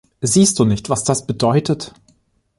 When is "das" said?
1.03-1.27